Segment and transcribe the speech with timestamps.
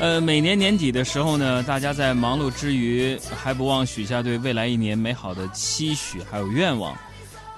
[0.00, 6.96] 呃，每年年底的时候呢，大家在忙碌之余，还不忘许下对未来一年美好的期许，还有愿望。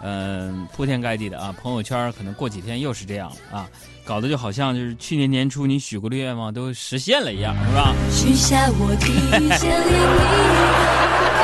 [0.02, 3.68] 嗯，铺天盖地的啊，朋友圈可能过几天又是这样啊，
[4.04, 7.94] 搞得就好像就是去年年初你许过的愿望都实现了一样，是吧？
[8.10, 9.80] 许下我第一千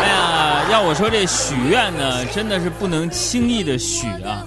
[0.03, 4.45] 哎呀，要我说这许愿呢，真的是不能轻易的许啊。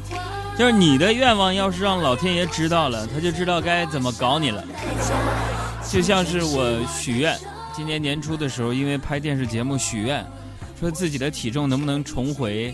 [0.57, 4.61] 就是你的愿望，要是让老天爷知道了，他就知道该怎么搞你了。
[5.89, 7.37] 就像是我许愿，
[7.75, 10.25] 今年年初的时候，因为拍电视节目许愿，
[10.79, 12.73] 说自己的体重能不能重回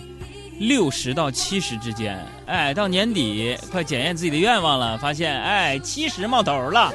[0.59, 2.23] 六十到七十之间。
[2.45, 6.93] 哎，到年底快检验自己的愿望了，发现哎七十冒头了。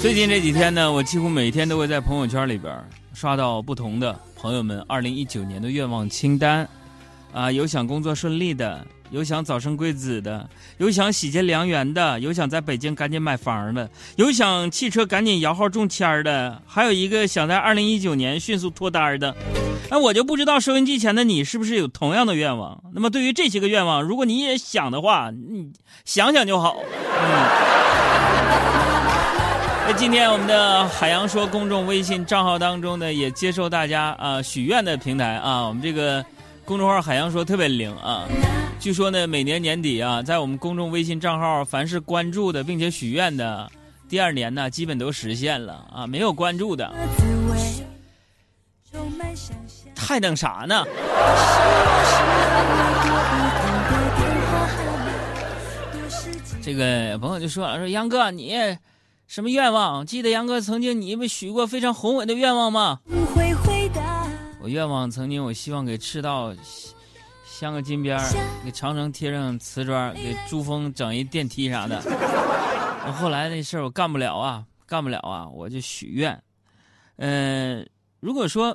[0.00, 2.72] 最近这几天呢，我几乎每天都会在朋友圈里边
[3.12, 6.66] 刷到不同的朋友们二零一九年的愿望清单，
[7.32, 8.86] 啊，有想工作顺利的。
[9.10, 10.48] 有想早生贵子的，
[10.78, 19.34] 有想喜结良缘的，有想在北京赶紧买房的，有想汽车赶紧摇号中签的，还有一个想在二零一九年迅速脱单的。
[19.90, 22.80] 那我就不知道收音机前的你是不是有同样的愿望？
[22.94, 25.72] 那么对于这些个愿望，如果你也想的话，你
[26.04, 26.76] 想想就好。
[26.78, 27.48] 嗯。
[29.88, 36.24] 那今天我们的海洋说公众微信账号当中呢，也接受大家啊许愿的平台啊，我们这个
[36.70, 38.28] 公众号海洋说特别灵啊。
[38.78, 43.68] 据说呢，每年年底啊，在我们公众微信账号，凡是关注的并且许愿的，
[44.08, 46.06] 第二年呢，基本都实现了啊。
[46.06, 46.88] 没有关注的，
[49.96, 50.84] 还等啥呢？
[56.62, 58.54] 这个朋友就说了，说杨哥，你
[59.26, 60.06] 什么愿望？
[60.06, 63.00] 记得杨哥曾经你不许过非常宏伟的愿望吗？
[64.62, 66.54] 我愿望曾经，我希望给赤道。
[67.44, 68.24] 镶个金边儿，
[68.64, 72.00] 给长城贴上瓷砖，给珠峰整一电梯啥的。
[73.06, 76.42] 我后来那事儿我干不了啊，干不了啊，我就许愿。
[77.16, 77.86] 嗯，
[78.18, 78.74] 如果说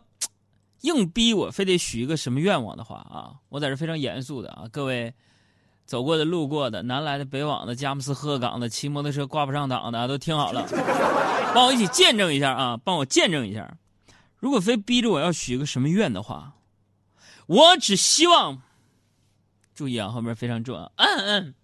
[0.81, 5.12] 硬逼我非得许一个什么愿望的话啊，我在这非常严肃的啊，各位
[5.88, 10.63] 走过的、路过的、南来的、北往的、佳木斯、鹤岗的、骑摩托车挂不上档的，都听好了，
[11.56, 13.75] 帮我一起见证一下啊，帮我见证一下。
[14.45, 16.53] 如果非逼着我要许一个什么愿的话，
[17.47, 18.61] 我只希望。
[19.73, 20.91] 注意啊，后面非常重要。
[20.97, 21.56] 嗯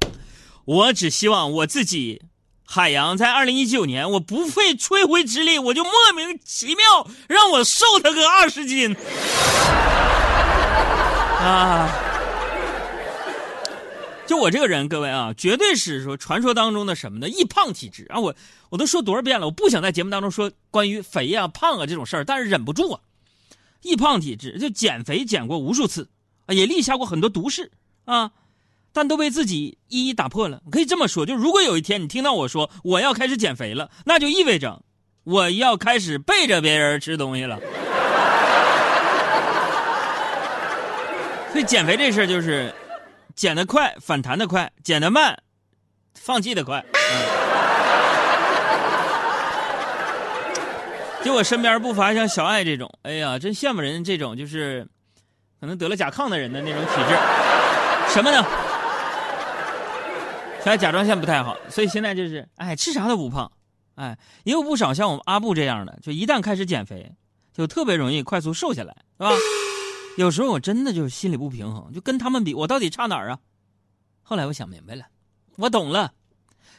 [0.00, 0.14] 嗯，
[0.64, 2.22] 我只希望我自己，
[2.64, 8.96] 海洋在二零一九年，我不费吹灰之力，我就莫名其妙让我瘦他个二十斤。
[11.38, 12.09] 啊！
[14.30, 17.28] 就我这个人，各位啊，绝对是说传说当中的什么呢？
[17.28, 18.20] 易胖体质啊！
[18.20, 18.32] 我
[18.68, 23.00] 我都说多少遍了，我不想在节目当中说关于肥呀、胖啊这种事儿，但是忍不住啊，
[23.82, 26.08] 易胖体质就减肥减过无数次
[26.46, 26.54] 啊。
[26.54, 27.72] 也立下过很多毒誓
[28.04, 28.30] 啊，
[28.92, 30.62] 但都被自己一一打破了。
[30.70, 34.80] 可以这么说，就如果有一天你听到我说我要开始减肥了，那就意味着
[35.24, 37.58] 我要开始背着别人吃东西了。
[41.50, 42.72] 所以减肥这事儿就是
[43.34, 45.36] 减得快反弹的快，减得慢
[46.14, 46.84] 放弃的快。
[46.94, 47.40] 嗯
[51.22, 54.86] 就我身边不乏像小爱这种，哎呀，真羡慕人这种就是。
[55.60, 57.14] 可能得了甲亢的人的那种体质，
[58.14, 58.42] 什么呢？
[60.56, 63.52] 现在甲状腺不太好，所以现在就是哎吃啥都不胖，
[63.96, 67.12] 哎也有不少像我们阿布这样的，就一旦开始减肥，
[67.52, 69.30] 就特别容易快速瘦下来，是吧？
[70.20, 73.38] 有时候我真的就是心里不平衡，就跟他们比，我到底差哪儿啊？
[74.20, 75.06] 后来我想明白了，
[75.56, 76.12] 我懂了，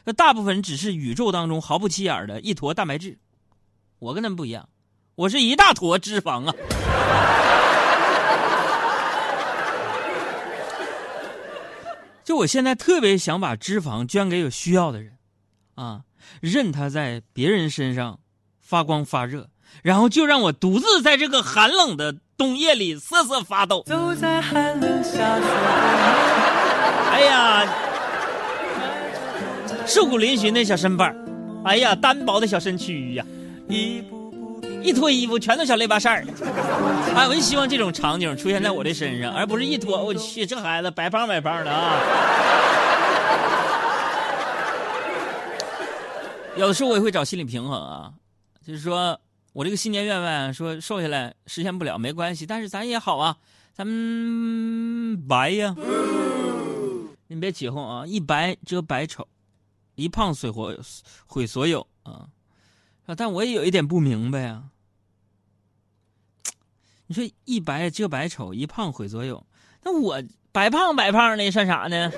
[0.04, 3.18] 那大部分人只是宇宙当中毫不起眼的一坨蛋白质，
[3.98, 4.68] 我跟他们不一样，
[5.16, 6.54] 我是一大坨脂肪啊。
[12.22, 15.18] 就我现在特别想把脂肪捐给有需要的人，
[15.74, 16.04] 啊，
[16.40, 18.20] 任它在别人身上
[18.60, 19.50] 发光发热，
[19.82, 23.82] 然后就让我独自在这个寒冷的冬夜里瑟瑟发抖。
[23.86, 25.38] 走在寒冷下
[27.10, 27.66] 哎呀，
[29.86, 31.14] 瘦骨嶙峋的小身板
[31.64, 33.24] 哎呀，单薄的小身躯呀，
[33.68, 34.20] 一步。
[34.82, 36.24] 一脱衣服全都小雷巴扇儿，
[37.14, 42.00] 哎，我就希望这种场景出现在我的身上，而不是一脱，我去，这孩子白胖白胖的啊！
[46.58, 48.10] 有的时候我也会找心理平衡啊，
[48.66, 49.16] 就是说
[49.52, 53.36] 我这个新年愿望说瘦下来实现不了没关系，但是咱也好啊，
[53.74, 55.76] 咱们白呀，
[57.26, 59.28] 你别起哄啊，一白遮百丑，
[59.94, 60.78] 一胖毁活
[61.26, 62.28] 毁所有啊！
[63.04, 64.64] 啊，但我也有一点不明白啊。
[67.06, 69.46] 你说一白遮百丑，一胖毁所有，
[69.82, 72.10] 那我白胖白胖的算啥呢？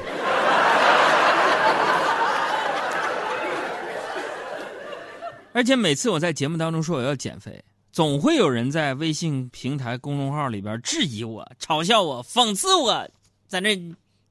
[5.54, 13.08] 而且每次我在节目当中说我要减肥，总会有人在微信平台公众号里边质疑我、嘲笑我、讽刺我，
[13.46, 13.76] 在那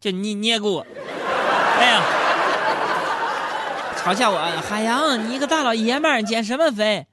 [0.01, 0.85] 就捏捏过我。
[1.79, 2.03] 哎呀，
[3.95, 4.37] 嘲笑我，
[4.67, 7.07] 海洋，你一个大老爷们儿减什么肥？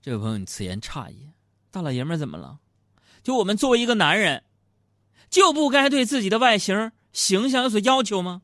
[0.00, 1.30] 这位朋友，你此言差矣，
[1.72, 2.58] 大老爷们儿怎么了？
[3.24, 4.44] 就我们作为一个男人，
[5.28, 8.42] 就不该对自己的外形形象有所要求吗？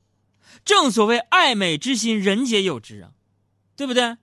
[0.64, 3.10] 正所谓爱美之心，人皆有之啊，
[3.76, 4.16] 对不对？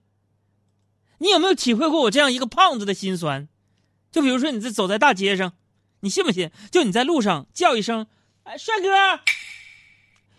[1.22, 3.48] 你有没有体会过我这样一个胖子的心酸？
[4.12, 5.54] 就比如说你在走在大街上，
[6.00, 6.50] 你信不信？
[6.72, 8.08] 就你在路上叫一声
[8.44, 8.90] “哎，帅哥”，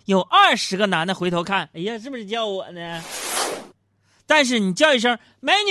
[0.06, 3.00] 有二十个男的回头看，哎呀，是不是叫我呢？
[4.26, 5.70] 但是你叫一声“美女”，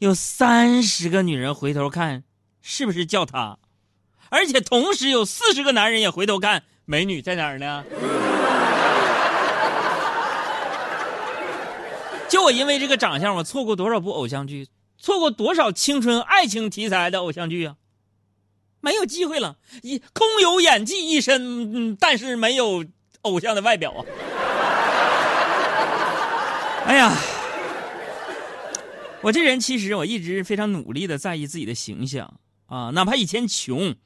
[0.00, 2.24] 有三十个女人回头看，
[2.60, 3.58] 是不是叫他？
[4.30, 7.84] 而且同时有四十个男人也回头看，美女在哪儿呢？
[12.28, 17.76] 就我因为这个长相，我错过多少部偶像剧，错过多少青春爱情题材的偶像剧啊！
[18.80, 22.84] 没有机会了，一空有演技一身，但是没有
[23.22, 24.04] 偶像的外表啊！
[26.86, 27.16] 哎呀，
[29.22, 33.96] 我这人其实我一直非常努力的在意自己的形象啊，哪怕以前穷，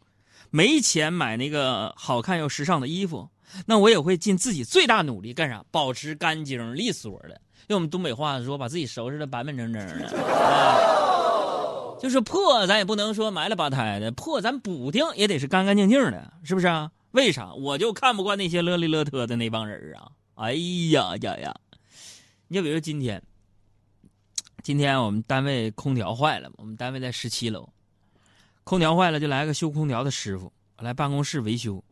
[0.51, 3.29] 没钱买那个好看又时尚的衣服，
[3.67, 5.65] 那我也会尽自己最大努力干啥？
[5.71, 7.41] 保持干净利索的。
[7.69, 16.91] 用我们东北话说，把自己收拾的板板正正的， 啊，就是破，咱也不能说埋了吧胎的破，咱补丁也得是干干净净的，是不是啊？
[17.13, 17.53] 为啥？
[17.55, 20.09] 我就看不惯那些乐里乐特的那帮人啊！
[20.35, 20.55] 哎
[20.91, 21.55] 呀呀呀！
[22.49, 23.23] 你就比如今天，
[24.63, 27.69] 今天我们单位空调坏了，我们单位在十七楼，
[28.65, 31.85] 空调坏了就来个修空调的师傅来办公室维修。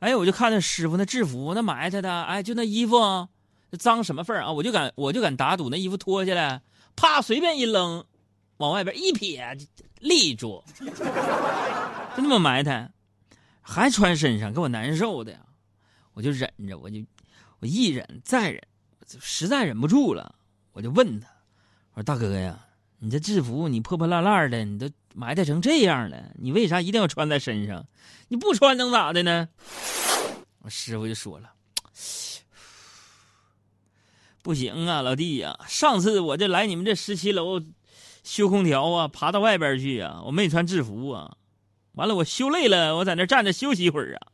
[0.00, 3.28] 哎，我就看那师傅那制服那埋汰的，哎，就那衣服。
[3.78, 4.52] 脏什么份儿啊！
[4.52, 6.62] 我就敢，我就敢打赌，那衣服脱下来，
[6.94, 8.04] 啪，随便一扔，
[8.58, 9.56] 往外边一撇，
[10.00, 12.90] 立住，就那么埋汰，
[13.60, 15.38] 还穿身上，给我难受的呀！
[16.14, 16.98] 我就忍着，我就
[17.60, 18.62] 我一忍再忍，
[19.20, 20.34] 实在忍不住了，
[20.72, 21.28] 我就问他，
[21.94, 22.58] 我说大哥呀，
[22.98, 27.86] 你这制服你破破烂烂的，你都埋汰成这样了，你为啥一定要穿在身上？
[28.28, 29.48] 你不穿能咋的呢？
[30.60, 31.50] 我师傅就说了。
[34.42, 35.56] 不行啊，老弟呀！
[35.68, 37.62] 上次我这来你们这十七楼
[38.24, 41.36] 修空调啊，爬到外边去啊，我没穿制服啊。
[41.92, 44.26] 完了，我修累了，我在那站着休息一会儿啊。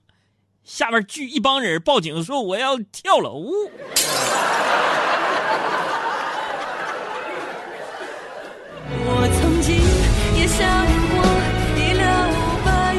[0.64, 3.50] 下边聚一帮人报警说我要跳楼。
[8.90, 9.76] 我曾经
[10.40, 11.22] 也想过
[11.76, 12.30] 一了
[12.64, 12.94] 百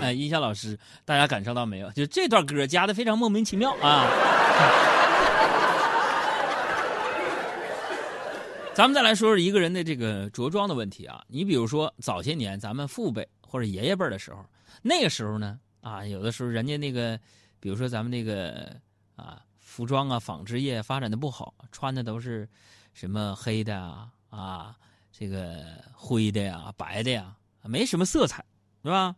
[0.00, 0.06] 了。
[0.06, 1.90] 哎，音响老师，大家感受到没有？
[1.92, 4.06] 就这段歌加的非常莫名其妙啊。
[8.74, 11.24] 咱们再来说说一个人的这个着装的问题啊。
[11.28, 14.44] 你比如说早些年咱们父辈或者爷爷辈的时候，
[14.82, 17.18] 那个时候呢啊，有的时候人家那个，
[17.60, 18.74] 比如说咱们那个
[19.14, 22.48] 啊，服装啊，纺织业发展的不好，穿的都是
[22.94, 24.76] 什么黑的啊啊，
[25.12, 27.32] 这个灰的呀、白的呀，
[27.62, 28.44] 没什么色彩，
[28.82, 29.14] 是吧？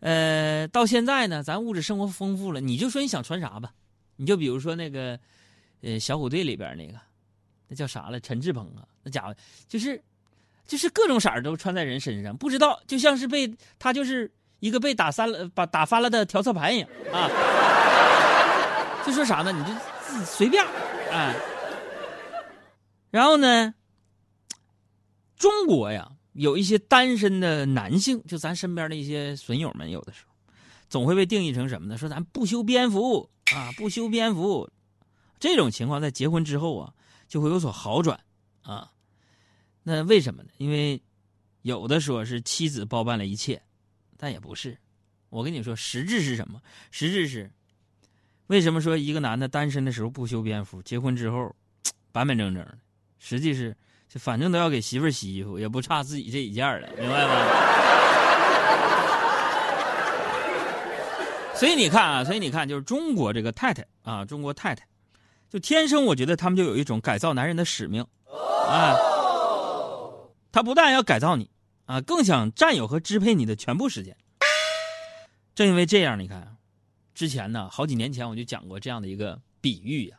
[0.00, 3.72] 呃，到现在呢，咱物质生活丰富了，你就说你想穿啥吧，
[4.16, 5.16] 你就比如说那个
[5.80, 6.98] 呃，小虎队里边那个。
[7.68, 8.20] 那叫啥了？
[8.20, 9.34] 陈志鹏啊，那家伙
[9.66, 10.02] 就是，
[10.66, 14.30] 就是各种色儿都穿在人身上，不知道就像是被他就是
[14.60, 17.28] 一个被打翻了、把打翻了的调色盘一样啊！
[19.04, 19.52] 就说啥呢？
[19.52, 20.64] 你就随便
[21.10, 21.34] 哎。
[23.10, 23.74] 然后呢，
[25.36, 30.34] 中国呀，有一些单身的男性，就咱身边的一些损友们，有的时候
[30.88, 31.96] 总会被定义成什么呢？
[31.96, 34.68] 说咱不修边幅啊，不修边幅，
[35.38, 36.92] 这种情况在结婚之后啊。
[37.34, 38.16] 就会有所好转，
[38.62, 38.92] 啊，
[39.82, 40.50] 那为什么呢？
[40.56, 41.02] 因为
[41.62, 43.60] 有的说是妻子包办了一切，
[44.16, 44.78] 但也不是。
[45.30, 46.62] 我跟你说，实质是什么？
[46.92, 47.50] 实质是，
[48.46, 51.52] 为什么说一个男的单身的时候不修边幅，结婚之后
[52.12, 52.78] 板板正正的？
[53.18, 53.76] 实际是，
[54.08, 57.34] 就反正都要给媳妇洗衣服，也不差自己这一件了，明白吗？
[61.58, 64.86] 所以你看啊，所以你看，就是中国这个太太啊，中国太太。
[65.54, 68.96] 就天生，我觉得他们就有一种改造男人的使命，啊，
[70.50, 71.48] 他不但要改造你，
[71.84, 74.16] 啊，更想占有和支配你的全部时间。
[75.54, 76.56] 正因为这样，你看，
[77.14, 80.16] 之前呢，好几年前我就讲过这样的一个比喻呀，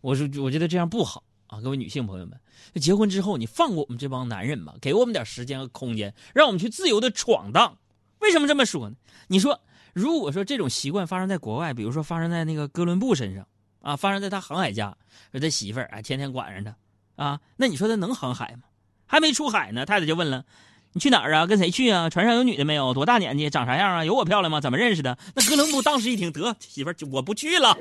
[0.00, 2.40] 我说我觉得这样不好啊，各位女性朋友们，
[2.80, 7.76] 结婚之后你放过我们这帮男人吧，给我们点时间和空间，让我们去自由的闯荡。
[8.20, 8.96] 为什么这么说呢？
[9.28, 9.60] 你说，
[9.92, 13.46] 如果说这种习惯发生在国外，比如说发生在那个哥伦布身上。
[13.82, 14.96] 啊，发生在他航海家，
[15.32, 16.72] 说他媳妇儿啊天天管着
[17.16, 18.62] 他，啊，那你说他能航海吗？
[19.06, 20.44] 还没出海呢，太太就问了，
[20.92, 21.46] 你去哪儿啊？
[21.46, 22.08] 跟谁去啊？
[22.08, 22.94] 船上有女的没有？
[22.94, 23.50] 多大年纪？
[23.50, 24.04] 长啥样啊？
[24.04, 24.60] 有我漂亮吗？
[24.60, 25.18] 怎么认识的？
[25.34, 27.76] 那哥伦布当时一听，得媳妇儿，我不去了，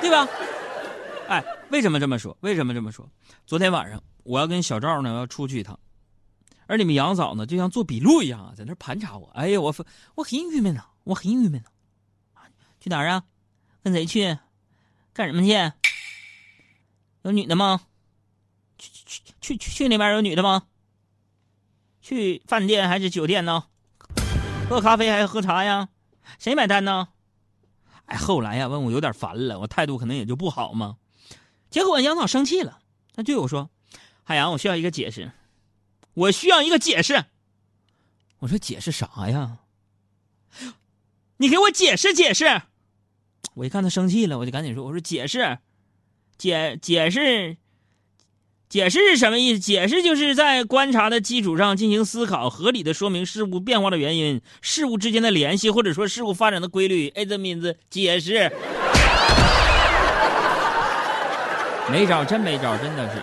[0.00, 0.28] 对吧？
[1.28, 2.36] 哎，为什么这么说？
[2.40, 3.08] 为什么这么说？
[3.46, 5.78] 昨天晚上我要跟小赵呢，要出去一趟，
[6.66, 9.30] 而你们杨嫂呢，就像做笔录一样啊，在那盘查我。
[9.34, 9.74] 哎呀，我
[10.16, 11.68] 我很郁闷呐，我很郁闷呐。
[12.80, 13.24] 去哪儿啊？
[13.82, 14.38] 跟谁去？
[15.12, 15.72] 干什么去？
[17.22, 17.80] 有女的吗？
[18.78, 20.66] 去去去去去那边有女的吗？
[22.00, 23.64] 去饭店还是酒店呢？
[24.68, 25.88] 喝咖啡还是喝茶呀？
[26.38, 27.08] 谁买单呢？
[28.06, 30.96] 哎，后来呀，问我有点烦了，我态度可能也就不好嘛。
[31.70, 32.80] 结果杨嫂生气了，
[33.14, 33.68] 他对我说
[34.24, 35.32] ：“海洋，我需要一个解释，
[36.14, 37.26] 我需要一个解释。”
[38.40, 39.58] 我说：“解释啥呀？
[41.38, 42.62] 你给我解释解释。”
[43.54, 45.58] 我一看他生气了，我就赶紧说：“我说解释。”
[46.38, 47.56] 解解释，
[48.68, 49.58] 解释是什么意思？
[49.58, 57.08] 解释就是在观察的基础上进行思考，合理的说明事物变化的原因，事物之间的联系，或者说事物发展的规律。
[57.08, 58.52] 哎，这名字解释。
[61.90, 63.20] 没招，真没招，真的是。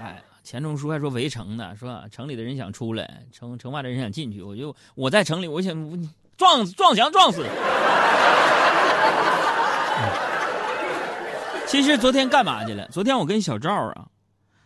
[0.00, 4.42] 哎，钱钟书还说围城呢，说城里的人想出来，城城外的人想进去。
[4.42, 5.96] 我就我在城里，我想我
[6.40, 7.44] 撞撞墙撞死。
[11.68, 12.88] 其实昨天干嘛去了？
[12.88, 14.06] 昨天我跟小赵啊，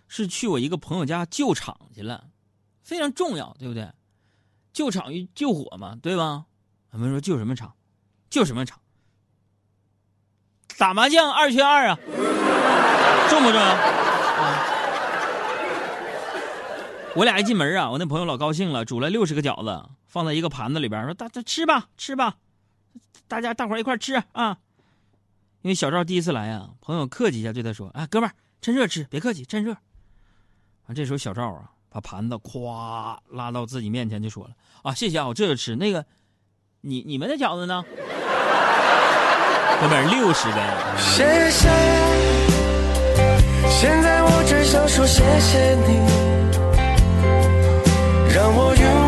[0.07, 2.27] 是去我一个朋友家救场去了，
[2.85, 3.91] 非常重要，对不对？
[4.73, 6.45] 救场与救火嘛，对吧？
[6.93, 7.73] 我们说救什么场？
[8.31, 8.79] 救什么场？
[10.79, 11.99] 打麻将二缺二啊，
[13.29, 13.67] 重不重要？
[13.67, 14.65] 啊！
[17.17, 22.37] 我俩一进门啊，我那朋友老高兴了，煮了六十个饺子，放在一个盘子里边，说：“大家吃吧，吃吧，
[23.27, 24.57] 大家大伙一块吃啊。”
[25.63, 29.77] 因为小赵第一次来啊，朋友客气一下对他说：“啊，哥们儿，趁热吃，别客气，趁热。”
[30.87, 34.51] 完，这时候小赵啊，把盘子咵拉到自己面前就说了
[34.85, 35.75] ：“啊，谢谢啊，我这就吃。
[35.75, 36.07] 那个，
[36.83, 37.83] 你你们的饺子呢？
[39.81, 40.63] 哥们儿，六十根。”
[40.97, 41.69] 谢谢，
[43.69, 45.99] 现在我只想说谢谢你，
[48.33, 49.04] 让我拥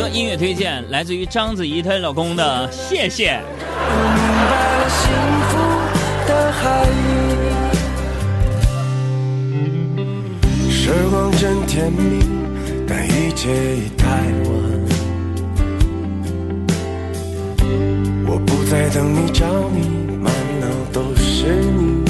[0.00, 3.38] 车音乐推荐来自于章子怡她老公的谢谢。
[3.68, 5.12] 我明白了幸
[5.50, 5.58] 福
[6.26, 6.90] 的含义
[10.70, 12.24] 时光真甜蜜，
[12.88, 14.06] 但一切已太
[14.46, 14.50] 晚。
[18.26, 22.06] 我不再等你找你，满脑都是你。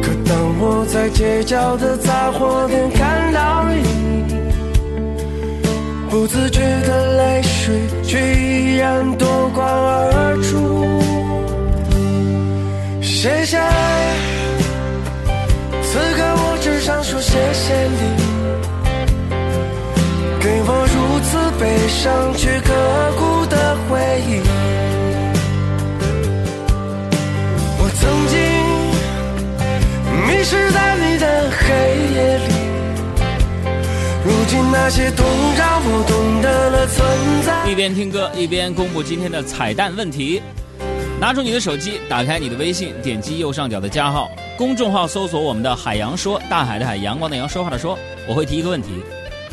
[0.00, 4.01] 可当我在街角的杂货店看到你。
[6.12, 11.00] 不自觉的泪水，却依然夺眶而出。
[13.00, 13.56] 谢谢，
[15.82, 17.96] 此刻我只想说谢谢你，
[20.38, 22.74] 给我如此悲伤却可
[34.84, 35.24] 那些痛
[35.56, 37.06] 让我懂得了存
[37.46, 37.70] 在。
[37.70, 40.42] 一边听歌一边公布今天的彩蛋问题。
[41.20, 47.96] 拿出你的手机，打开你的微信，点击右上角的加号，公众号搜索我们的“海洋说”，大海的海，阳光的阳，说话的说。
[48.26, 48.88] 我会提一个问题，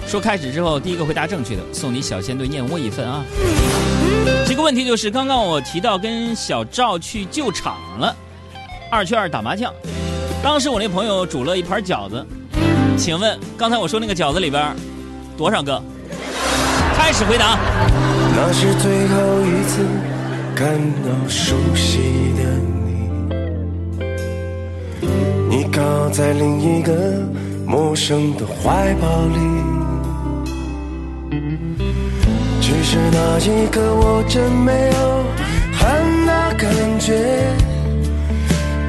[0.07, 3.23] 说开始之后第一个回答正确的，送你小仙炖燕窝一份啊。
[4.47, 8.15] 这个问题就是刚刚我提到跟小赵去救场了，
[8.89, 9.71] 二缺二打麻将，
[10.41, 12.25] 当时我那朋友煮了一盘饺子。
[12.97, 14.75] 请问刚才我说那个饺子里边
[15.39, 15.81] 多少个？
[16.97, 17.57] 开始回答。
[18.35, 19.15] 那是最后
[19.45, 19.87] 一次
[20.53, 20.67] 看
[21.01, 22.43] 到熟悉的
[22.83, 22.91] 你，
[25.49, 26.91] 你靠在另一个
[27.65, 29.39] 陌生的怀抱里。
[32.59, 35.23] 只是那一刻我真没有
[35.79, 36.69] 恨的感
[36.99, 37.15] 觉，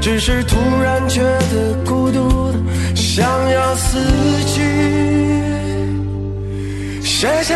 [0.01, 2.59] 只是突然觉得孤独的。
[2.97, 3.99] 想要死
[4.47, 4.61] 去，
[7.21, 7.55] 谢谢。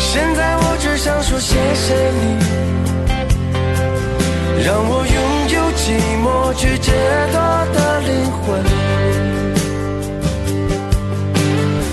[0.00, 2.22] 现在我只想说谢谢你，
[4.64, 5.16] 让我拥
[5.54, 6.90] 有寂寞去解
[7.30, 7.38] 脱
[7.72, 8.42] 的灵魂。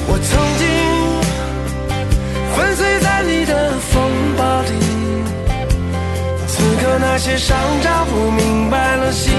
[0.08, 0.66] 我曾经
[2.56, 3.94] 粉碎在你的风
[4.36, 4.72] 暴里，
[6.48, 9.33] 此刻那些伤疤，不明白了心。